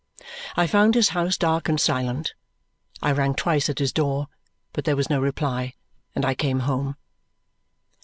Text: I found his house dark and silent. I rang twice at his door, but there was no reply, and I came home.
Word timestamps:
I 0.57 0.65
found 0.65 0.95
his 0.95 1.09
house 1.09 1.37
dark 1.37 1.69
and 1.69 1.79
silent. 1.79 2.33
I 3.03 3.11
rang 3.11 3.35
twice 3.35 3.69
at 3.69 3.77
his 3.77 3.93
door, 3.93 4.29
but 4.73 4.83
there 4.83 4.95
was 4.95 5.11
no 5.11 5.19
reply, 5.21 5.75
and 6.15 6.25
I 6.25 6.33
came 6.33 6.61
home. 6.61 6.95